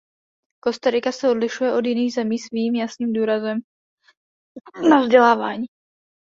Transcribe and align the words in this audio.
Kostarika 0.63 1.11
se 1.11 1.29
odlišuje 1.29 1.73
od 1.73 1.85
jiných 1.85 2.13
zemí 2.13 2.39
svým 2.39 2.75
jasným 2.75 3.13
důrazem 3.13 3.57
na 4.89 5.01
vzdělávání. 5.01 5.65